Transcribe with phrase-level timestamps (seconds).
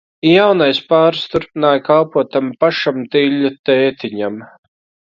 [0.27, 4.43] Jaunais pāris turpināja kalpot tam pašam Tiļļu tētiņam.